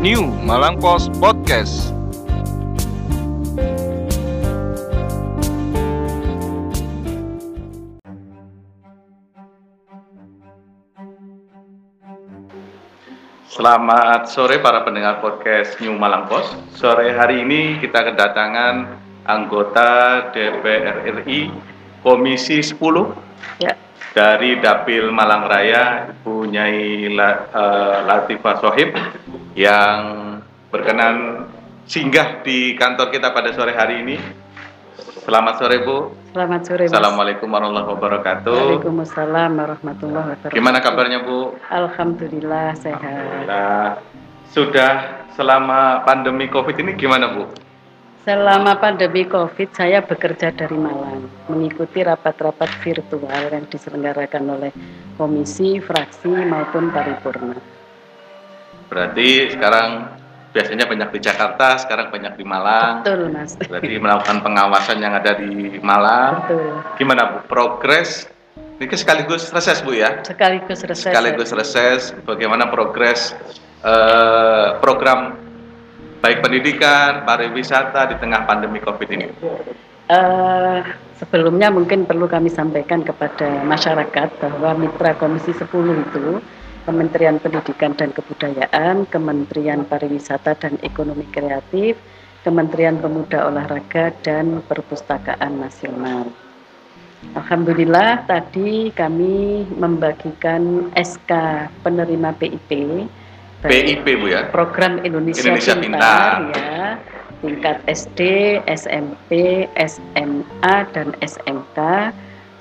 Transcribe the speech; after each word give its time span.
New 0.00 0.24
Malang 0.48 0.80
Post 0.80 1.12
Podcast. 1.20 1.92
Selamat 13.50 14.30
sore 14.30 14.62
para 14.62 14.86
pendengar 14.86 15.18
podcast 15.18 15.74
New 15.82 15.98
Malang 15.98 16.30
Post. 16.30 16.54
Sore 16.78 17.10
hari 17.10 17.42
ini 17.42 17.82
kita 17.82 18.06
kedatangan 18.06 18.74
anggota 19.26 19.88
DPR 20.30 21.02
RI 21.22 21.50
Komisi 22.00 22.62
10 22.62 22.78
Ya, 23.60 23.74
dari 24.14 24.56
Dapil 24.62 25.10
Malang 25.12 25.44
Raya 25.50 26.08
Ibu 26.14 26.48
Nyai 26.48 27.10
La- 27.12 27.48
eh, 27.50 27.96
Latifah 28.06 28.56
Sohib 28.62 28.94
yang 29.54 29.98
berkenan 30.70 31.46
singgah 31.90 32.42
di 32.46 32.78
kantor 32.78 33.10
kita 33.10 33.34
pada 33.34 33.50
sore 33.50 33.74
hari 33.74 34.06
ini. 34.06 34.16
Selamat 35.20 35.60
sore 35.60 35.82
Bu. 35.84 35.98
selamat 36.30 36.60
sore. 36.62 36.84
Mas. 36.86 36.94
Assalamualaikum 36.94 37.48
warahmatullahi 37.50 37.90
wabarakatuh. 37.90 38.54
Waalaikumsalam 38.54 39.50
warahmatullahi 39.58 40.26
wabarakatuh. 40.32 40.54
Gimana 40.54 40.78
kabarnya 40.78 41.18
Bu? 41.26 41.58
Alhamdulillah 41.66 42.78
sehat. 42.78 43.46
Nah, 43.50 43.98
sudah 44.54 45.26
selama 45.34 46.06
pandemi 46.06 46.46
COVID 46.46 46.78
ini 46.78 46.94
gimana 46.94 47.34
Bu? 47.34 47.50
Selama 48.20 48.76
pandemi 48.76 49.24
Covid, 49.24 49.72
saya 49.72 50.04
bekerja 50.04 50.52
dari 50.52 50.76
Malang, 50.76 51.24
mengikuti 51.48 52.04
rapat-rapat 52.04 52.68
virtual 52.84 53.48
yang 53.48 53.64
diselenggarakan 53.64 54.44
oleh 54.60 54.72
komisi, 55.16 55.80
fraksi 55.80 56.28
maupun 56.28 56.92
paripurna. 56.92 57.79
Berarti 58.90 59.54
sekarang 59.54 60.18
biasanya 60.50 60.84
banyak 60.90 61.08
di 61.14 61.20
Jakarta, 61.22 61.78
sekarang 61.78 62.10
banyak 62.10 62.34
di 62.34 62.44
Malang. 62.44 63.06
Betul, 63.06 63.30
Mas. 63.30 63.54
Berarti 63.54 63.96
melakukan 64.02 64.42
pengawasan 64.42 64.98
yang 64.98 65.14
ada 65.14 65.38
di 65.38 65.78
Malang. 65.78 66.42
Betul. 66.44 66.70
Gimana 66.98 67.22
Bu? 67.30 67.36
Progres? 67.46 68.26
Ini 68.80 68.96
sekaligus 68.96 69.52
reses 69.54 69.78
Bu 69.84 69.94
ya? 69.94 70.24
Sekaligus 70.26 70.82
reses. 70.82 71.06
Sekaligus 71.06 71.50
reses. 71.54 72.00
Bagaimana 72.26 72.66
progres 72.66 73.36
eh, 73.86 74.68
program 74.82 75.38
baik 76.20 76.42
pendidikan, 76.42 77.22
pariwisata 77.22 78.10
di 78.10 78.16
tengah 78.18 78.44
pandemi 78.44 78.82
COVID 78.82 79.08
ini? 79.14 79.26
Eh, 80.10 80.78
sebelumnya 81.22 81.70
mungkin 81.70 82.08
perlu 82.08 82.26
kami 82.26 82.50
sampaikan 82.50 83.06
kepada 83.06 83.62
masyarakat 83.62 84.28
bahwa 84.42 84.74
mitra 84.74 85.14
Komisi 85.14 85.54
10 85.54 85.70
itu 86.10 86.42
Kementerian 86.90 87.38
Pendidikan 87.38 87.94
dan 87.94 88.10
Kebudayaan, 88.10 89.06
Kementerian 89.06 89.86
Pariwisata 89.86 90.58
dan 90.58 90.74
Ekonomi 90.82 91.22
Kreatif, 91.30 91.94
Kementerian 92.42 92.98
Pemuda 92.98 93.46
Olahraga 93.46 94.10
dan 94.26 94.58
Perpustakaan 94.66 95.62
Nasional. 95.62 96.26
Alhamdulillah 97.38 98.26
tadi 98.26 98.90
kami 98.90 99.70
membagikan 99.70 100.90
SK 100.98 101.30
penerima 101.86 102.34
PIP 102.34 103.06
PIP 103.62 104.06
Bu 104.18 104.26
ya? 104.26 104.50
program 104.50 104.98
Indonesia, 105.06 105.46
Indonesia 105.46 105.78
Pintar, 105.78 106.42
Pintar. 106.42 106.58
ya 106.58 106.98
tingkat 107.44 107.76
SD, 107.86 108.20
SMP, 108.66 109.30
SMA 109.76 110.76
dan 110.90 111.14
SMK 111.22 112.10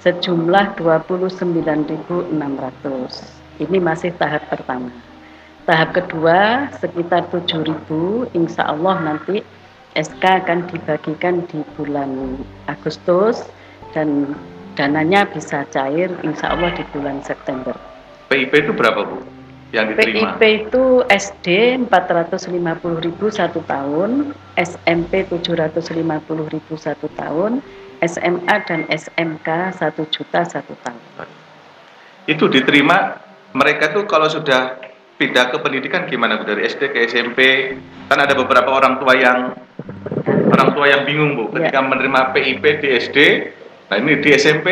sejumlah 0.06 0.78
29.600. 0.78 3.39
Ini 3.60 3.78
masih 3.84 4.16
tahap 4.16 4.48
pertama. 4.48 4.88
Tahap 5.68 5.92
kedua 5.92 6.72
sekitar 6.80 7.28
7.000 7.30 8.32
insya 8.32 8.72
Allah 8.72 8.96
nanti 9.04 9.44
SK 10.00 10.24
akan 10.24 10.66
dibagikan 10.72 11.44
di 11.52 11.60
bulan 11.76 12.40
Agustus 12.72 13.44
dan 13.92 14.34
dananya 14.80 15.28
bisa 15.28 15.68
cair 15.76 16.08
insya 16.24 16.56
Allah 16.56 16.72
di 16.72 16.88
bulan 16.96 17.20
September. 17.22 17.76
PIP 18.32 18.54
itu 18.56 18.72
berapa 18.72 19.04
Bu? 19.04 19.20
Yang 19.76 20.00
diterima? 20.00 20.40
PIP 20.40 20.42
itu 20.72 21.04
SD 21.12 21.48
450.000 21.92 22.50
satu 23.30 23.60
tahun, 23.68 24.34
SMP 24.56 25.28
750.000 25.28 26.00
satu 26.80 27.08
tahun, 27.14 27.60
SMA 28.00 28.56
dan 28.66 28.88
SMK 28.88 29.76
1 29.76 30.16
juta 30.16 30.42
satu 30.48 30.74
tahun. 30.82 31.04
itu 32.30 32.46
diterima 32.46 33.29
mereka 33.52 33.90
tuh 33.90 34.06
kalau 34.06 34.28
sudah 34.28 34.78
pindah 35.16 35.50
ke 35.50 35.58
pendidikan 35.60 36.06
gimana 36.06 36.38
Bu 36.38 36.46
dari 36.46 36.64
SD 36.64 36.90
ke 36.90 37.06
SMP 37.06 37.40
kan 38.08 38.18
ada 38.18 38.32
beberapa 38.32 38.70
orang 38.70 38.98
tua 38.98 39.14
yang 39.14 39.52
orang 40.48 40.70
tua 40.72 40.86
yang 40.88 41.04
bingung 41.04 41.36
Bu 41.36 41.44
Ya. 41.52 41.68
ketika 41.68 41.80
menerima 41.82 42.20
PIP 42.32 42.64
di 42.80 42.88
SD 42.96 43.18
nah 43.88 43.98
ini 43.98 44.18
di 44.18 44.30
SMP 44.32 44.68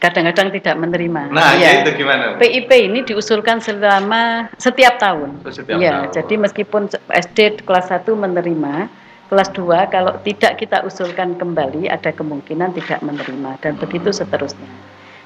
Kadang-kadang 0.00 0.48
tidak 0.50 0.80
menerima. 0.80 1.28
nah 1.28 1.52
ya 1.54 1.76
Iya. 1.76 1.84
itu 1.84 1.90
gimana 1.98 2.32
Bu? 2.32 2.40
PIP 2.40 2.70
ini 2.72 3.04
diusulkan 3.04 3.60
selama 3.60 4.48
setiap 4.56 4.96
tahun. 4.96 5.44
Oh, 5.44 5.52
setiap 5.52 5.76
Iya, 5.76 6.08
tahun. 6.08 6.12
jadi 6.16 6.34
meskipun 6.40 6.82
SD 7.10 7.38
kelas 7.60 7.92
1 7.92 8.16
menerima, 8.16 8.88
kelas 9.28 9.52
2 9.52 9.60
kalau 9.86 10.16
tidak 10.18 10.56
kita 10.56 10.80
usulkan 10.82 11.36
kembali 11.36 11.84
ada 11.86 12.10
kemungkinan 12.10 12.72
tidak 12.72 13.04
menerima 13.04 13.60
dan 13.60 13.76
begitu 13.76 14.08
seterusnya. 14.10 14.64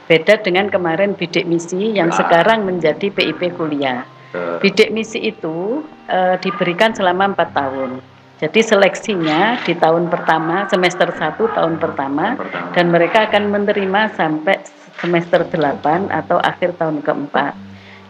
Beda 0.05 0.37
dengan 0.37 0.69
kemarin 0.69 1.13
bidik 1.13 1.45
misi 1.45 1.93
yang 1.93 2.13
Ya. 2.13 2.17
sekarang 2.19 2.65
menjadi 2.65 3.09
PIP 3.09 3.57
kuliah. 3.57 4.05
Eh, 4.31 4.61
Bidik 4.61 4.91
misi 4.91 5.19
itu 5.23 5.81
eh, 6.05 6.37
diberikan 6.39 6.93
selama 6.93 7.33
empat 7.33 7.55
tahun. 7.55 8.03
Jadi 8.37 8.61
seleksinya 8.61 9.63
di 9.63 9.73
tahun 9.73 10.11
pertama, 10.11 10.69
semester 10.69 11.09
1 11.09 11.49
tahun 11.49 11.79
pertama, 11.79 12.37
pertama. 12.37 12.73
dan 12.73 12.91
mereka 12.91 13.25
akan 13.25 13.49
menerima 13.49 14.01
sampai 14.13 14.61
semester 14.99 15.47
8 15.47 16.11
atau 16.11 16.37
akhir 16.39 16.77
tahun 16.77 17.01
keempat. 17.01 17.55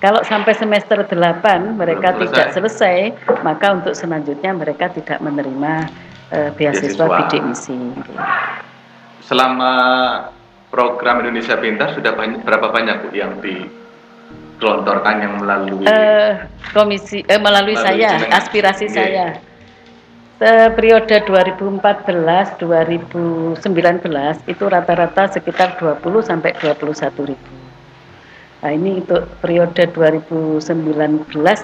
Kalau 0.00 0.20
sampai 0.20 0.52
semester 0.52 1.00
8 1.00 1.78
mereka 1.78 2.10
Belum 2.10 2.26
tidak 2.26 2.50
selesai. 2.50 3.14
selesai, 3.14 3.40
maka 3.40 3.66
untuk 3.72 3.94
selanjutnya 3.94 4.50
mereka 4.50 4.90
tidak 4.90 5.20
menerima 5.20 5.72
beasiswa 6.56 7.06
Beasiswa. 7.06 7.06
bidik 7.20 7.42
misi. 7.44 7.78
selama 9.20 9.72
program 10.74 11.22
Indonesia 11.22 11.54
Pintar 11.54 11.94
sudah 11.94 12.12
banyak, 12.12 12.42
berapa 12.42 12.66
banyak 12.68 13.06
Bu 13.06 13.14
yang 13.14 13.38
digelontorkan 13.38 15.14
yang 15.22 15.38
melalui 15.38 15.86
Eh, 15.86 16.34
komisi 16.74 17.22
eh, 17.22 17.38
melalui 17.38 17.78
Melalui 17.78 17.78
saya 17.78 18.18
jenengan. 18.18 18.34
aspirasi 18.34 18.84
Iya. 18.84 18.92
saya 18.92 19.26
Se- 20.34 20.74
periode 20.74 21.22
2014 21.22 22.58
2019 22.58 23.54
itu 24.44 24.64
rata-rata 24.66 25.30
sekitar 25.30 25.78
20 25.78 26.20
sampai 26.20 26.50
21 26.58 27.22
ribu. 27.22 27.52
Nah 28.58 28.72
ini 28.72 28.98
untuk 28.98 29.28
periode 29.38 29.86
2019 29.86 30.58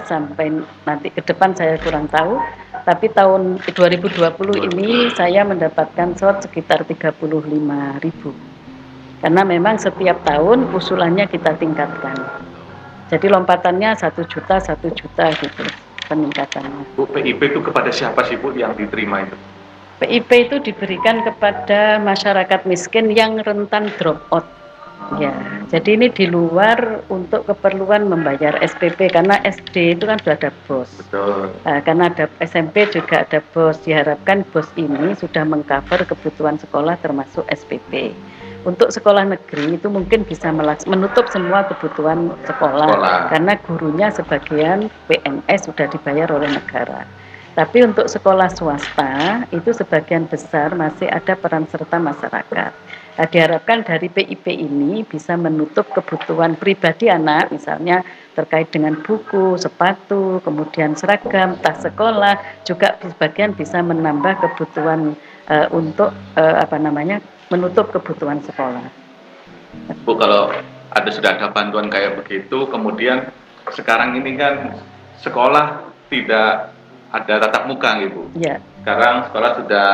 sampai 0.05 0.53
nanti 0.85 1.11
ke 1.11 1.19
depan 1.19 1.51
saya 1.51 1.75
kurang 1.77 2.07
tahu. 2.07 2.39
Tapi 2.81 3.11
tahun 3.11 3.59
2020 3.67 4.55
ini 4.71 5.11
saya 5.11 5.43
mendapatkan 5.43 6.15
slot 6.15 6.47
sekitar 6.47 6.87
35 6.87 7.99
ribu. 7.99 8.31
Karena 9.21 9.45
memang 9.45 9.77
setiap 9.77 10.17
tahun 10.25 10.73
usulannya 10.73 11.29
kita 11.29 11.53
tingkatkan. 11.61 12.17
Jadi 13.13 13.27
lompatannya 13.29 13.93
satu 13.93 14.25
juta 14.25 14.57
satu 14.57 14.89
juta 14.89 15.29
gitu 15.37 15.63
peningkatannya. 16.09 16.97
Bu 16.99 17.05
PIP 17.07 17.39
itu 17.53 17.59
kepada 17.63 17.93
siapa 17.93 18.25
sih 18.27 18.35
Bu 18.35 18.51
yang 18.57 18.73
diterima 18.73 19.23
itu? 19.23 19.37
PIP 20.01 20.29
itu 20.49 20.55
diberikan 20.59 21.21
kepada 21.21 22.01
masyarakat 22.01 22.65
miskin 22.65 23.13
yang 23.13 23.37
rentan 23.45 23.93
drop 24.01 24.25
out. 24.33 24.43
Ya, 25.19 25.35
jadi 25.67 25.99
ini 25.99 26.07
di 26.13 26.29
luar 26.29 27.03
untuk 27.11 27.43
keperluan 27.43 28.07
membayar 28.07 28.55
SPP 28.63 29.11
karena 29.11 29.43
SD 29.43 29.99
itu 29.99 30.07
kan 30.07 30.15
sudah 30.23 30.39
ada 30.39 30.51
bos. 30.69 30.87
Betul. 31.03 31.51
Nah, 31.67 31.83
karena 31.83 32.07
ada 32.07 32.31
SMP 32.39 32.87
juga 32.87 33.27
ada 33.27 33.43
bos. 33.51 33.75
Diharapkan 33.83 34.47
bos 34.55 34.71
ini 34.79 35.11
sudah 35.19 35.43
mengcover 35.43 36.07
kebutuhan 36.07 36.55
sekolah 36.63 36.95
termasuk 37.03 37.43
SPP. 37.51 38.15
Untuk 38.61 38.93
sekolah 38.93 39.25
negeri 39.25 39.81
itu 39.81 39.89
mungkin 39.89 40.21
bisa 40.21 40.53
melaks- 40.53 40.85
menutup 40.85 41.25
semua 41.33 41.65
kebutuhan 41.65 42.29
sekolah, 42.45 42.93
Sekolah. 42.93 43.19
karena 43.33 43.53
gurunya 43.65 44.07
sebagian 44.13 44.79
PNS 45.09 45.73
sudah 45.73 45.89
dibayar 45.89 46.29
oleh 46.29 46.45
negara. 46.53 47.09
Tapi 47.51 47.83
untuk 47.83 48.07
sekolah 48.07 48.47
swasta 48.53 49.43
itu 49.51 49.75
sebagian 49.75 50.29
besar 50.29 50.71
masih 50.77 51.09
ada 51.09 51.35
peran 51.35 51.67
serta 51.67 51.99
masyarakat. 51.99 52.71
Nah, 53.11 53.27
diharapkan 53.27 53.83
dari 53.83 54.07
PIP 54.07 54.45
ini 54.47 55.03
bisa 55.03 55.35
menutup 55.35 55.83
kebutuhan 55.91 56.55
pribadi 56.55 57.11
anak, 57.11 57.51
misalnya 57.51 58.07
terkait 58.39 58.71
dengan 58.71 58.95
buku, 59.03 59.59
sepatu, 59.59 60.39
kemudian 60.47 60.95
seragam, 60.95 61.59
tas 61.59 61.83
sekolah, 61.83 62.39
juga 62.63 62.95
sebagian 63.03 63.51
bisa 63.51 63.83
menambah 63.83 64.39
kebutuhan 64.39 65.19
eh, 65.51 65.67
untuk 65.75 66.15
eh, 66.39 66.55
apa 66.63 66.79
namanya 66.79 67.19
menutup 67.51 67.91
kebutuhan 67.91 68.39
sekolah. 68.41 68.87
Bu 70.07 70.15
kalau 70.15 70.51
ada 70.91 71.09
sudah 71.11 71.35
ada 71.35 71.51
bantuan 71.51 71.91
kayak 71.91 72.23
begitu, 72.23 72.67
kemudian 72.71 73.27
sekarang 73.71 74.15
ini 74.15 74.35
kan 74.35 74.75
sekolah 75.19 75.83
tidak 76.07 76.71
ada 77.11 77.33
tatap 77.43 77.67
muka 77.67 77.99
gitu. 78.03 78.27
Ya, 78.39 78.59
Sekarang 78.81 79.27
sekolah 79.29 79.51
sudah 79.59 79.87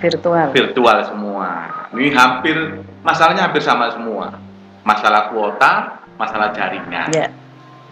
virtual. 0.00 0.46
virtual 0.50 0.98
semua. 1.04 1.48
Ini 1.92 2.08
hampir 2.16 2.56
masalahnya 3.04 3.48
hampir 3.48 3.60
sama 3.60 3.92
semua. 3.92 4.32
Masalah 4.82 5.30
kuota, 5.30 6.02
masalah 6.18 6.50
jaringan. 6.50 7.12
Ya, 7.12 7.28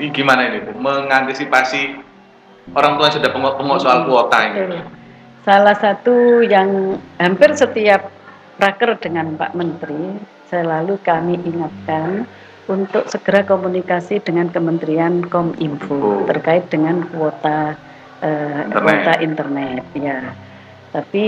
Ini 0.01 0.11
gimana 0.11 0.49
ini 0.49 0.65
Bu? 0.65 0.75
Mengantisipasi 0.81 2.03
orang 2.73 2.97
tua 2.99 3.13
yang 3.13 3.17
sudah 3.21 3.31
pengok-pengok 3.31 3.79
soal 3.79 3.99
kuota 4.09 4.39
ini. 4.49 4.81
Salah 5.45 5.77
satu 5.77 6.41
yang 6.45 6.97
hampir 7.17 7.53
setiap 7.57 8.09
raker 8.61 9.01
dengan 9.01 9.35
Pak 9.41 9.57
Menteri 9.57 10.21
selalu 10.53 11.01
kami 11.01 11.41
ingatkan 11.49 12.29
untuk 12.69 13.09
segera 13.11 13.43
komunikasi 13.43 14.23
dengan 14.23 14.53
Kementerian 14.53 15.27
Kominfo 15.27 16.29
terkait 16.29 16.69
dengan 16.71 17.03
kuota 17.11 17.75
eh, 18.23 18.69
Internet. 18.69 18.85
kuota 18.85 19.13
internet 19.25 19.85
ya. 19.97 20.19
Tapi 20.91 21.27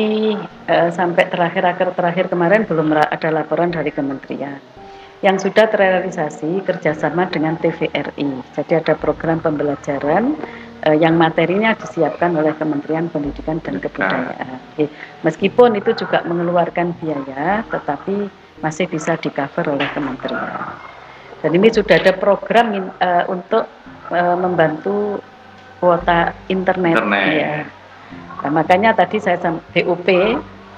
eh, 0.69 0.90
sampai 0.93 1.25
terakhir 1.32 1.62
raker 1.64 1.88
terakhir 1.96 2.26
kemarin 2.29 2.69
belum 2.69 2.93
ada 2.94 3.29
laporan 3.32 3.73
dari 3.73 3.90
kementerian. 3.90 4.61
Yang 5.23 5.50
sudah 5.50 5.70
terrealisasi 5.70 6.67
kerjasama 6.67 7.31
dengan 7.31 7.55
TVRI. 7.55 8.43
Jadi 8.58 8.73
ada 8.75 8.99
program 8.99 9.38
pembelajaran 9.38 10.34
eh, 10.87 10.96
yang 10.99 11.14
materinya 11.19 11.75
disiapkan 11.75 12.34
oleh 12.34 12.55
Kementerian 12.58 13.08
Pendidikan 13.08 13.58
dan 13.62 13.79
Kebudayaan. 13.79 14.58
Oke. 14.75 14.90
Meskipun 15.23 15.79
itu 15.79 15.94
juga 15.94 16.23
mengeluarkan 16.26 16.94
biaya, 16.99 17.62
tetapi 17.70 18.29
masih 18.62 18.87
bisa 18.87 19.19
di 19.19 19.31
cover 19.31 19.75
oleh 19.75 19.88
kementerian. 19.90 20.79
Dan 21.43 21.50
ini 21.58 21.75
sudah 21.75 21.99
ada 21.99 22.14
program 22.14 22.70
in- 22.75 22.96
eh, 23.02 23.25
untuk 23.26 23.67
eh, 24.12 24.37
membantu 24.38 25.19
kuota 25.82 26.31
internet. 26.46 26.94
Internet. 27.02 27.26
Ya. 27.34 27.55
Nah, 28.43 28.50
makanya 28.50 28.90
tadi 28.94 29.23
saya 29.23 29.38
BUP 29.38 30.08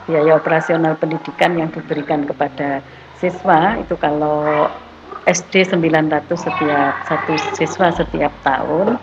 biaya 0.04 0.32
operasional 0.36 0.96
pendidikan 1.00 1.56
yang 1.56 1.72
diberikan 1.72 2.28
kepada 2.28 2.84
siswa 3.16 3.80
itu 3.80 3.96
kalau 3.96 4.68
SD 5.24 5.64
900 5.72 6.28
setiap 6.36 6.92
satu 7.08 7.32
siswa 7.56 7.88
setiap 7.88 8.32
tahun 8.44 9.00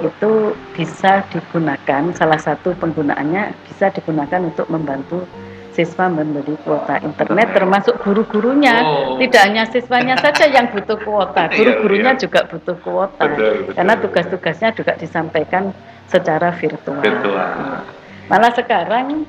itu 0.00 0.32
bisa 0.72 1.20
digunakan 1.28 2.02
salah 2.12 2.40
satu 2.40 2.72
penggunaannya 2.74 3.52
bisa 3.68 3.92
digunakan 3.92 4.40
untuk 4.40 4.64
membantu 4.66 5.28
siswa 5.72 6.04
membeli 6.04 6.52
kuota 6.64 7.00
internet 7.00 7.52
termasuk 7.52 7.96
guru-gurunya 8.00 8.72
Oh. 8.80 9.16
tidak 9.16 9.40
hanya 9.40 9.64
siswanya 9.68 10.16
saja 10.16 10.44
yang 10.44 10.68
butuh 10.68 10.96
kuota 11.00 11.48
Iya, 11.48 11.56
guru-gurunya 11.56 12.12
iya. 12.12 12.20
juga 12.20 12.40
butuh 12.44 12.76
kuota 12.80 13.24
Betul, 13.24 13.52
betul. 13.64 13.72
karena 13.76 13.94
tugas-tugasnya 13.96 14.68
juga 14.72 14.92
disampaikan 14.96 15.72
secara 16.08 16.52
virtual, 16.52 17.00
Virtual. 17.00 17.84
malah 18.28 18.52
sekarang 18.52 19.24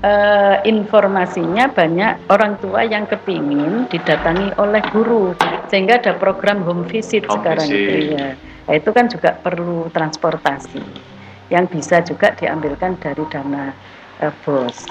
eh, 0.00 0.56
informasinya 0.64 1.66
banyak 1.68 2.30
orang 2.30 2.54
tua 2.58 2.86
yang 2.86 3.02
kepingin 3.04 3.86
didatangi 3.86 4.54
oleh 4.54 4.82
guru 4.90 5.34
sehingga 5.66 5.98
ada 5.98 6.14
program 6.14 6.62
home 6.62 6.86
visit 6.86 7.26
Home 7.26 7.42
sekarang 7.42 7.66
visit. 7.66 7.82
itu 7.82 8.14
ya 8.14 8.28
Nah, 8.68 8.76
itu 8.76 8.90
kan 8.92 9.08
juga 9.08 9.32
perlu 9.32 9.88
transportasi 9.88 10.84
yang 11.48 11.64
bisa 11.64 12.04
juga 12.04 12.36
diambilkan 12.36 13.00
dari 13.00 13.24
dana 13.32 13.72
eh, 14.20 14.32
bos 14.44 14.84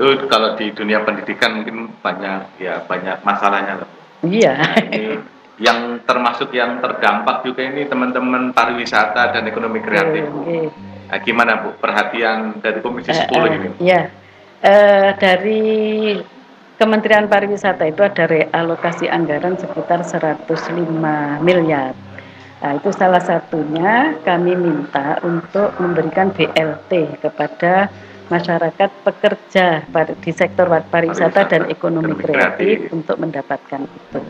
Itu 0.00 0.24
kalau 0.30 0.54
di 0.56 0.70
dunia 0.72 1.02
pendidikan 1.02 1.60
mungkin 1.60 1.90
banyak 1.98 2.62
ya 2.62 2.80
banyak 2.86 3.20
masalahnya. 3.26 3.84
loh. 3.84 3.90
iya 4.24 4.54
Ini 4.86 5.18
yang 5.60 6.00
termasuk 6.08 6.54
yang 6.56 6.80
terdampak 6.80 7.44
juga 7.44 7.68
ini 7.68 7.84
teman-teman 7.84 8.56
pariwisata 8.56 9.36
dan 9.36 9.44
ekonomi 9.44 9.84
kreatif. 9.84 10.24
Oke. 10.32 10.72
Nah, 11.10 11.18
gimana 11.20 11.60
Bu 11.60 11.74
perhatian 11.76 12.62
dari 12.64 12.80
Komisi 12.80 13.12
Eh, 13.12 13.18
10 13.28 13.28
eh, 13.28 13.50
ini? 13.58 13.68
Ya, 13.82 14.02
Eh, 14.60 15.10
dari 15.16 15.60
Kementerian 16.80 17.28
Pariwisata 17.28 17.92
itu 17.92 18.00
ada 18.00 18.24
realokasi 18.24 19.04
anggaran 19.04 19.52
sekitar 19.60 20.00
105 20.00 20.48
miliar. 21.44 21.92
Nah, 22.64 22.72
itu 22.72 22.88
salah 22.96 23.20
satunya 23.20 24.16
kami 24.24 24.56
minta 24.56 25.20
untuk 25.20 25.76
memberikan 25.76 26.32
BLT 26.32 27.20
kepada 27.20 27.92
masyarakat 28.32 28.88
pekerja 29.04 29.84
di 30.24 30.32
sektor 30.32 30.72
pariwisata 30.72 31.52
dan 31.52 31.68
ekonomi 31.68 32.16
kreatif. 32.16 32.88
untuk 32.96 33.20
mendapatkan 33.20 33.84
itu. 33.84 34.20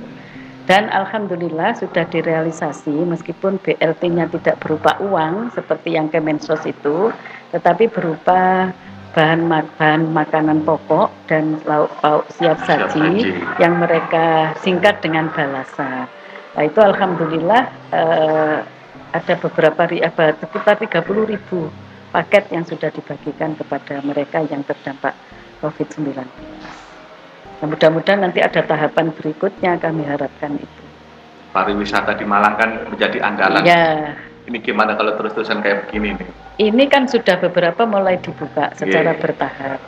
Dan 0.66 0.90
alhamdulillah 0.90 1.78
sudah 1.78 2.02
direalisasi 2.10 2.98
meskipun 3.06 3.62
BLT-nya 3.62 4.26
tidak 4.26 4.58
berupa 4.58 4.98
uang 4.98 5.54
seperti 5.54 5.94
yang 5.94 6.10
Kemensos 6.10 6.66
itu, 6.66 7.14
tetapi 7.54 7.86
berupa 7.86 8.74
bahan 9.10 9.50
bahan 9.50 10.02
makanan 10.14 10.62
pokok 10.62 11.10
dan 11.26 11.58
lauk 11.66 11.90
pauk 11.98 12.24
siap 12.38 12.62
Siap 12.62 12.94
saji 12.94 13.42
yang 13.58 13.82
mereka 13.82 14.54
singkat 14.62 15.02
dengan 15.02 15.26
balasa. 15.34 16.06
Nah, 16.54 16.62
itu 16.62 16.78
alhamdulillah 16.78 17.62
eh, 17.90 18.56
ada 19.10 19.34
beberapa 19.42 19.82
ri- 19.90 20.02
apa, 20.02 20.38
sekitar 20.38 20.78
30 20.78 21.26
ribu 21.26 21.70
paket 22.14 22.50
yang 22.54 22.62
sudah 22.66 22.90
dibagikan 22.90 23.54
kepada 23.58 24.02
mereka 24.02 24.42
yang 24.46 24.62
terdampak 24.66 25.14
COVID-19. 25.62 26.14
Nah, 26.14 27.66
mudah-mudahan 27.66 28.24
nanti 28.24 28.40
ada 28.42 28.62
tahapan 28.62 29.10
berikutnya 29.14 29.78
kami 29.78 30.06
harapkan 30.06 30.54
itu. 30.58 30.82
Pariwisata 31.50 32.14
di 32.14 32.22
Malang 32.22 32.54
kan 32.54 32.70
menjadi 32.94 33.18
andalan. 33.26 33.66
Ya, 33.66 34.14
Ini 34.46 34.58
gimana 34.62 34.94
kalau 34.94 35.18
terus-terusan 35.18 35.62
kayak 35.62 35.90
begini 35.90 36.14
nih? 36.14 36.30
Ini 36.60 36.84
kan 36.92 37.08
sudah 37.08 37.40
beberapa 37.40 37.88
mulai 37.88 38.20
dibuka 38.20 38.68
secara 38.76 39.16
Iya. 39.16 39.20
bertahap. 39.20 39.80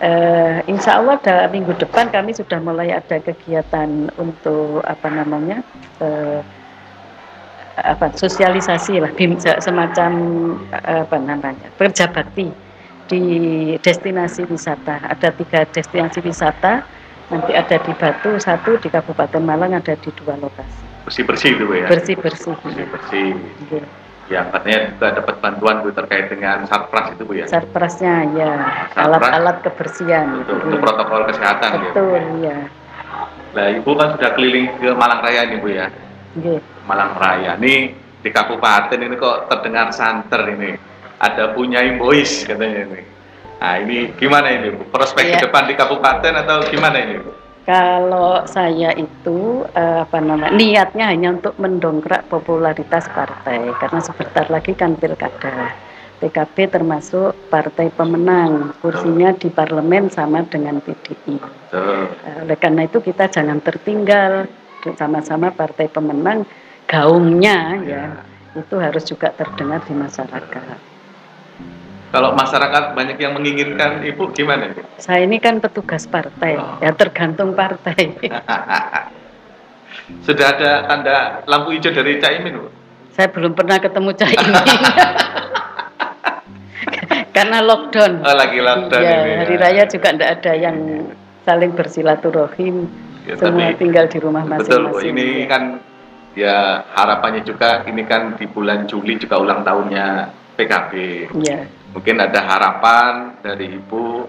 Eh, 0.00 0.56
insya 0.68 0.96
Allah 1.00 1.20
dalam 1.20 1.52
minggu 1.52 1.76
depan 1.76 2.08
kami 2.08 2.32
sudah 2.32 2.56
mulai 2.60 2.88
ada 2.88 3.20
kegiatan 3.20 4.08
untuk 4.16 4.80
apa 4.84 5.08
namanya 5.12 5.60
eh, 6.00 6.40
apa 7.76 8.12
sosialisasi 8.12 9.00
lah 9.00 9.12
semacam 9.60 10.10
apa 10.84 11.16
namanya 11.16 11.68
kerja 11.76 12.08
bakti 12.08 12.48
di 13.08 13.22
destinasi 13.80 14.44
wisata. 14.48 15.00
Ada 15.04 15.32
tiga 15.36 15.64
destinasi 15.68 16.20
wisata, 16.22 16.84
nanti 17.28 17.52
ada 17.52 17.76
di 17.76 17.92
Batu 17.96 18.36
satu 18.38 18.76
di 18.80 18.88
Kabupaten 18.88 19.42
Malang 19.42 19.74
ada 19.74 19.94
di 19.98 20.10
dua 20.14 20.38
lokasi 20.38 20.84
Bersih-bersih 21.08 21.50
itu 21.56 21.64
Bu 21.66 21.74
ya? 21.74 21.86
bersih 21.88 22.16
bersih. 22.20 22.54
Bersih-bersih. 22.60 23.28
Ya, 23.72 23.84
katanya 24.30 24.78
juga 24.94 25.06
dapat 25.18 25.34
bantuan 25.42 25.82
Bu 25.82 25.90
terkait 25.90 26.30
dengan 26.30 26.62
Sarpras 26.70 27.10
itu 27.18 27.22
Bu 27.26 27.34
ya? 27.34 27.46
Sarprasnya 27.50 28.30
ya 28.38 28.52
alat-alat 28.94 29.66
kebersihan 29.66 30.46
Betul, 30.46 30.54
gitu. 30.54 30.66
untuk 30.70 30.78
protokol 30.86 31.20
kesehatan 31.26 31.70
ya. 31.74 31.90
Betul 31.90 32.22
ya. 32.38 32.56
Nah, 33.50 33.66
Ibu 33.74 33.90
kan 33.98 34.14
sudah 34.14 34.30
keliling 34.38 34.70
ke 34.78 34.94
Malang 34.94 35.20
Raya 35.26 35.42
nih 35.50 35.58
Bu 35.58 35.68
ya. 35.74 35.86
Nggih. 36.38 36.62
Malang 36.86 37.18
Raya. 37.18 37.58
Nih 37.58 37.90
di 38.22 38.30
kabupaten 38.30 38.98
ini 39.02 39.14
kok 39.18 39.50
terdengar 39.50 39.90
santer 39.90 40.46
ini. 40.54 40.78
Ada 41.18 41.50
punya 41.52 41.82
Boys 41.98 42.46
katanya 42.46 42.86
ini. 42.86 43.00
Nah, 43.60 43.74
ini 43.82 44.14
gimana 44.16 44.48
ini 44.54 44.70
Bu? 44.72 44.86
Prospek 44.88 45.26
Iya. 45.26 45.34
ke 45.36 45.50
depan 45.50 45.66
di 45.68 45.74
kabupaten 45.74 46.32
atau 46.46 46.64
gimana 46.70 46.96
ini 47.02 47.18
Bu? 47.18 47.30
Kalau 47.68 48.42
saya 48.48 48.90
itu 48.96 49.62
eh, 49.76 50.02
apa 50.02 50.18
namanya 50.18 50.56
niatnya 50.56 51.12
hanya 51.12 51.36
untuk 51.36 51.54
mendongkrak 51.60 52.26
popularitas 52.32 53.06
partai 53.12 53.70
karena 53.76 54.00
sebentar 54.00 54.46
lagi 54.48 54.72
kan 54.74 54.96
pilkada. 54.96 55.76
PKB 56.20 56.68
termasuk 56.68 57.32
partai 57.48 57.88
pemenang 57.88 58.76
kursinya 58.84 59.32
di 59.32 59.48
parlemen 59.48 60.12
sama 60.12 60.44
dengan 60.44 60.76
PDI. 60.84 61.36
Eh, 61.72 62.44
Oleh 62.44 62.58
karena 62.60 62.84
itu 62.84 63.00
kita 63.00 63.32
jangan 63.32 63.60
tertinggal 63.64 64.44
sama-sama 64.96 65.52
partai 65.52 65.88
pemenang 65.88 66.44
gaungnya 66.84 67.58
ya 67.84 68.04
itu 68.56 68.74
harus 68.82 69.06
juga 69.06 69.30
terdengar 69.30 69.80
di 69.86 69.94
masyarakat. 69.94 70.89
Kalau 72.10 72.34
masyarakat 72.34 72.98
banyak 72.98 73.22
yang 73.22 73.38
menginginkan 73.38 74.02
Ibu 74.02 74.34
gimana 74.34 74.74
Bu? 74.74 74.82
Saya 74.98 75.22
ini 75.22 75.38
kan 75.38 75.62
petugas 75.62 76.10
partai, 76.10 76.58
ya 76.82 76.90
tergantung 76.90 77.54
partai. 77.54 78.10
Sudah 80.26 80.58
ada 80.58 80.90
tanda 80.90 81.16
lampu 81.46 81.70
hijau 81.70 81.94
dari 81.94 82.18
Caimin 82.18 82.58
Bu? 82.58 82.66
Saya 83.14 83.30
belum 83.30 83.54
pernah 83.54 83.78
ketemu 83.78 84.10
Caimin. 84.18 84.54
Karena 87.30 87.62
lockdown. 87.62 88.26
Oh, 88.26 88.34
lagi 88.34 88.58
lockdown 88.58 89.00
Iya, 89.00 89.14
ini. 89.16 89.30
ya. 89.30 89.36
hari 89.38 89.54
raya 89.56 89.82
juga 89.86 90.08
tidak 90.10 90.30
ada 90.42 90.52
yang 90.58 90.76
saling 91.46 91.72
bersilaturahim. 91.78 92.90
Ya, 93.22 93.38
Semua 93.38 93.70
tapi 93.70 93.78
tinggal 93.78 94.10
di 94.10 94.18
rumah 94.18 94.42
Betul, 94.42 94.90
Bu. 94.90 94.98
masing-masing. 94.98 95.14
Ini 95.14 95.26
ya. 95.30 95.46
kan 95.46 95.62
ya 96.34 96.56
harapannya 96.90 97.46
juga 97.46 97.86
ini 97.86 98.02
kan 98.02 98.34
di 98.34 98.50
bulan 98.50 98.90
Juli 98.90 99.14
juga 99.14 99.38
ulang 99.38 99.62
tahunnya 99.62 100.26
PKB. 100.58 100.92
Iya. 101.38 101.70
Mungkin 101.90 102.16
ada 102.22 102.40
harapan 102.46 103.34
dari 103.42 103.76
Ibu 103.76 104.28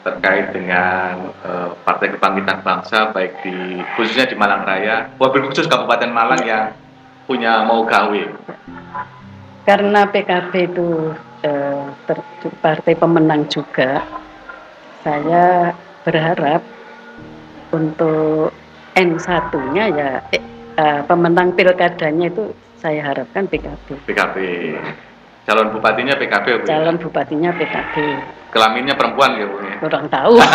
terkait 0.00 0.56
dengan 0.56 1.30
eh, 1.44 1.70
Partai 1.84 2.16
Kebangkitan 2.16 2.64
Bangsa 2.64 3.12
baik 3.12 3.44
di 3.44 3.84
khususnya 3.94 4.26
di 4.26 4.34
Malang 4.34 4.64
Raya, 4.64 5.12
wabil 5.20 5.46
khusus 5.46 5.68
Kabupaten 5.68 6.10
Malang 6.10 6.42
yang 6.42 6.72
punya 7.28 7.62
mau 7.62 7.84
gawe. 7.84 8.22
Karena 9.68 10.08
PKB 10.08 10.52
itu 10.72 11.14
eh, 11.44 11.84
partai 12.64 12.96
pemenang 12.96 13.46
juga, 13.46 14.02
saya 15.04 15.76
berharap 16.02 16.64
untuk 17.70 18.50
N1-nya 18.98 19.84
ya 19.94 20.10
eh, 20.34 20.42
uh, 20.76 21.00
pemenang 21.06 21.54
pilkadanya 21.54 22.26
itu 22.28 22.50
saya 22.80 23.04
harapkan 23.04 23.46
PKB. 23.46 24.08
PKB. 24.08 24.36
Calon 25.48 25.68
bupatinya 25.72 26.14
PKB 26.16 26.46
Bu. 26.60 26.64
Ya? 26.66 26.78
Calon 26.78 26.96
bupatinya 27.00 27.50
PKB. 27.56 27.94
Kelaminnya 28.50 28.94
perempuan 28.98 29.38
ya 29.38 29.46
Bu 29.46 29.56
ya? 29.64 29.74
Kurang 29.80 30.06
tahu. 30.08 30.36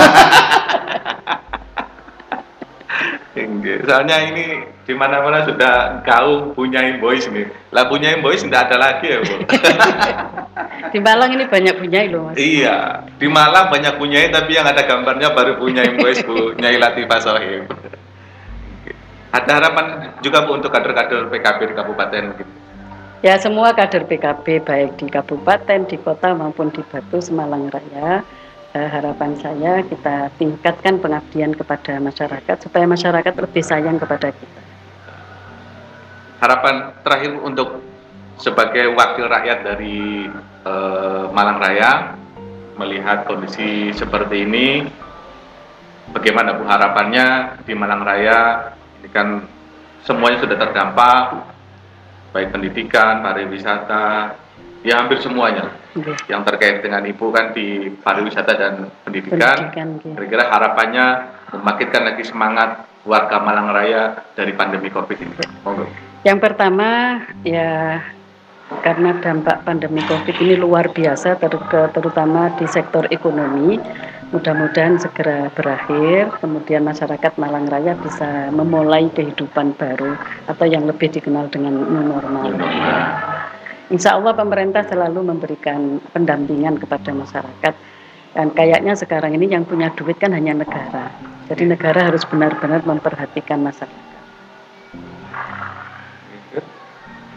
Soalnya 3.86 4.18
ini 4.32 4.64
di 4.88 4.94
mana-mana 4.96 5.44
sudah 5.44 6.00
kau 6.08 6.56
punya 6.56 6.80
boys 7.02 7.28
nih. 7.28 7.50
Lah 7.74 7.90
punya 7.92 8.16
boys 8.22 8.46
tidak 8.46 8.70
ada 8.70 8.78
lagi 8.78 9.12
ya, 9.12 9.20
Bu. 9.20 9.36
di 10.94 11.00
Malang 11.04 11.32
ini 11.36 11.44
banyak 11.50 11.76
punya 11.76 12.00
loh, 12.08 12.32
Mas. 12.32 12.36
Iya, 12.40 13.04
di 13.20 13.28
Malang 13.28 13.68
banyak 13.74 14.00
punya 14.00 14.24
tapi 14.32 14.56
yang 14.56 14.70
ada 14.70 14.88
gambarnya 14.88 15.34
baru 15.36 15.60
punya 15.60 15.84
boys 16.00 16.24
Bu, 16.24 16.52
Nyai 16.62 16.80
Latifah 16.80 17.20
Sohim. 17.20 17.64
Ada 19.36 19.52
harapan 19.60 20.16
juga 20.24 20.48
Bu 20.48 20.56
untuk 20.56 20.72
kader-kader 20.72 21.28
PKB 21.28 21.60
di 21.72 21.76
kabupaten 21.76 22.24
gitu. 22.40 22.54
Ya 23.26 23.42
semua 23.42 23.74
kader 23.74 24.06
PKB 24.06 24.62
baik 24.62 25.02
di 25.02 25.10
kabupaten, 25.10 25.90
di 25.90 25.98
kota 25.98 26.38
maupun 26.38 26.70
di 26.70 26.86
Batu 26.86 27.18
Semalang 27.18 27.74
Raya 27.74 28.22
eh, 28.78 28.86
harapan 28.86 29.34
saya 29.42 29.82
kita 29.82 30.30
tingkatkan 30.38 31.02
pengabdian 31.02 31.58
kepada 31.58 31.98
masyarakat 31.98 32.70
supaya 32.70 32.86
masyarakat 32.86 33.34
lebih 33.34 33.66
sayang 33.66 33.98
kepada 33.98 34.30
kita. 34.30 34.62
Harapan 36.38 36.94
terakhir 37.02 37.34
untuk 37.42 37.82
sebagai 38.38 38.94
wakil 38.94 39.26
rakyat 39.26 39.74
dari 39.74 40.30
eh, 40.62 41.26
Malang 41.34 41.58
Raya 41.58 42.14
melihat 42.78 43.26
kondisi 43.26 43.90
seperti 43.98 44.46
ini, 44.46 44.86
bagaimana 46.14 46.62
Bu 46.62 46.70
harapannya 46.70 47.58
di 47.66 47.74
Malang 47.74 48.06
Raya 48.06 48.70
ini 49.02 49.10
kan 49.10 49.42
semuanya 50.06 50.46
sudah 50.46 50.62
terdampak, 50.62 51.55
baik 52.36 52.52
pendidikan, 52.52 53.24
pariwisata, 53.24 54.36
ya 54.84 55.00
hampir 55.00 55.24
semuanya. 55.24 55.72
Okay. 55.96 56.12
Yang 56.28 56.42
terkait 56.52 56.78
dengan 56.84 57.08
ibu 57.08 57.32
kan 57.32 57.56
di 57.56 57.96
pariwisata 58.04 58.54
dan 58.60 58.74
pendidikan. 59.08 59.72
Kira-kira 60.04 60.52
harapannya 60.52 61.06
membangkitkan 61.56 62.04
lagi 62.04 62.28
semangat 62.28 62.84
warga 63.08 63.40
Malang 63.40 63.72
Raya 63.72 64.20
dari 64.36 64.52
pandemi 64.52 64.92
COVID 64.92 65.18
ini. 65.24 65.36
Monggo. 65.64 65.88
Yang 66.28 66.40
pertama 66.44 67.22
ya 67.48 68.04
karena 68.82 69.14
dampak 69.22 69.62
pandemi 69.64 70.02
COVID 70.04 70.36
ini 70.42 70.58
luar 70.58 70.90
biasa 70.90 71.38
ter 71.38 71.54
terutama 71.94 72.50
di 72.58 72.66
sektor 72.66 73.06
ekonomi 73.14 73.78
mudah-mudahan 74.34 74.98
segera 74.98 75.54
berakhir 75.54 76.34
kemudian 76.42 76.82
masyarakat 76.82 77.38
Malang 77.38 77.70
Raya 77.70 77.94
bisa 78.00 78.50
memulai 78.50 79.10
kehidupan 79.14 79.78
baru 79.78 80.18
atau 80.50 80.66
yang 80.66 80.90
lebih 80.90 81.14
dikenal 81.14 81.50
dengan 81.54 81.78
new 81.78 82.06
normal. 82.10 82.56
Insya 83.94 84.18
Allah 84.18 84.34
pemerintah 84.34 84.82
selalu 84.90 85.22
memberikan 85.22 86.02
pendampingan 86.10 86.82
kepada 86.82 87.14
masyarakat 87.14 87.74
dan 88.34 88.48
kayaknya 88.58 88.98
sekarang 88.98 89.38
ini 89.38 89.46
yang 89.46 89.64
punya 89.64 89.94
duit 89.94 90.18
kan 90.18 90.34
hanya 90.34 90.58
negara 90.58 91.36
jadi 91.46 91.64
negara 91.70 92.10
harus 92.10 92.26
benar-benar 92.26 92.82
memperhatikan 92.82 93.62
masyarakat. 93.62 94.14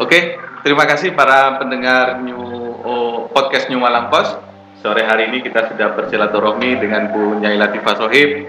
Oke, 0.01 0.41
terima 0.65 0.89
kasih 0.89 1.13
para 1.13 1.61
pendengar 1.61 2.17
New 2.25 2.41
oh, 2.87 3.29
podcast 3.29 3.69
New 3.69 3.83
Malang 3.83 4.09
Post. 4.09 4.48
Sore 4.79 5.03
hari 5.03 5.27
ini 5.35 5.43
kita 5.43 5.75
sudah 5.75 5.99
bersilaturahmi 5.99 6.79
dengan 6.79 7.11
Bu 7.11 7.35
Nyai 7.43 7.59
Latifah 7.59 7.97
Sohib. 7.99 8.47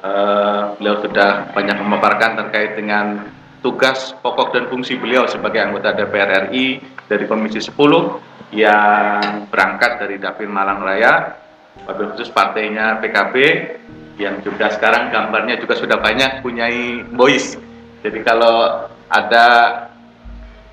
Uh, 0.00 0.72
beliau 0.80 1.04
sudah 1.04 1.52
banyak 1.52 1.76
memaparkan 1.76 2.32
terkait 2.40 2.80
dengan 2.80 3.28
tugas 3.60 4.16
pokok 4.24 4.56
dan 4.56 4.64
fungsi 4.72 4.96
beliau 4.96 5.28
sebagai 5.28 5.60
anggota 5.60 5.92
DPR 5.92 6.48
RI 6.48 6.80
dari 7.04 7.28
Komisi 7.28 7.60
10 7.60 7.76
yang 8.56 9.44
berangkat 9.52 10.00
dari 10.00 10.16
Dapil 10.16 10.48
Malang 10.48 10.80
Raya, 10.80 11.36
wabil 11.84 12.16
khusus 12.16 12.32
partainya 12.32 12.96
PKB 13.04 13.34
yang 14.16 14.40
juga 14.40 14.72
sekarang 14.72 15.12
gambarnya 15.12 15.60
juga 15.60 15.76
sudah 15.76 16.00
banyak 16.00 16.40
punyai 16.40 17.04
boys. 17.12 17.60
Jadi 18.00 18.24
kalau 18.24 18.88
ada 19.12 19.46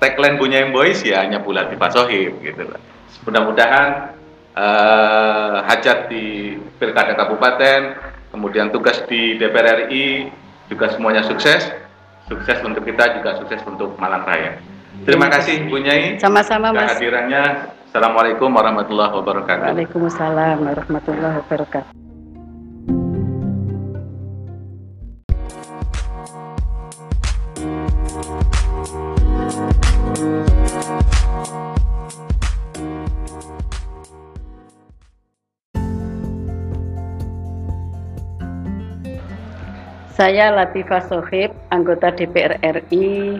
tagline 0.00 0.40
punya 0.40 0.64
Boys 0.72 1.04
ya 1.04 1.26
hanya 1.26 1.44
bulat 1.44 1.68
di 1.68 1.76
Sohib 1.76 2.40
gitu. 2.40 2.64
Mudah-mudahan 3.28 4.17
uh, 4.58 5.62
hajat 5.70 6.10
di 6.10 6.58
pilkada 6.82 7.14
kabupaten, 7.14 7.94
kemudian 8.34 8.74
tugas 8.74 8.98
di 9.06 9.38
DPR 9.38 9.86
RI 9.86 10.28
juga 10.66 10.90
semuanya 10.90 11.22
sukses. 11.22 11.70
Sukses 12.28 12.60
untuk 12.60 12.84
kita 12.84 13.16
juga 13.16 13.40
sukses 13.40 13.62
untuk 13.64 13.96
Malang 13.96 14.26
Raya. 14.28 14.60
Terima 15.08 15.32
kasih 15.32 15.64
Bu 15.64 15.80
Nyai. 15.80 16.20
Sama-sama 16.20 16.74
Mas. 16.74 16.92
Kehadirannya. 16.92 17.72
Assalamualaikum 17.88 18.52
warahmatullahi 18.52 19.16
wabarakatuh. 19.16 19.72
Waalaikumsalam 19.72 20.60
warahmatullahi 20.60 21.40
wabarakatuh. 21.40 22.07
Saya 40.18 40.50
Latifah 40.50 41.06
Sohib, 41.06 41.54
anggota 41.70 42.10
DPR 42.10 42.58
RI, 42.58 43.38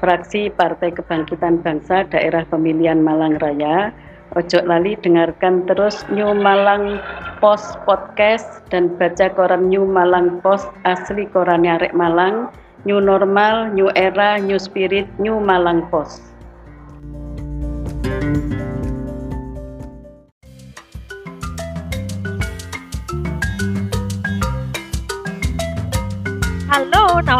fraksi 0.00 0.48
Partai 0.48 0.96
Kebangkitan 0.96 1.60
Bangsa 1.60 2.08
Daerah 2.08 2.40
Pemilihan 2.48 3.04
Malang 3.04 3.36
Raya. 3.36 3.92
Ojo 4.32 4.64
lali 4.64 4.96
dengarkan 4.96 5.68
terus 5.68 6.08
New 6.08 6.32
Malang 6.32 7.04
Post 7.44 7.76
Podcast 7.84 8.64
dan 8.72 8.96
baca 8.96 9.28
koran 9.28 9.68
New 9.68 9.84
Malang 9.84 10.40
Post 10.40 10.72
asli 10.88 11.28
korannya 11.28 11.76
Arek 11.76 11.92
Malang, 11.92 12.48
New 12.88 12.96
Normal, 12.96 13.76
New 13.76 13.92
Era, 13.92 14.40
New 14.40 14.56
Spirit, 14.56 15.04
New 15.20 15.36
Malang 15.36 15.84
Post. 15.92 16.35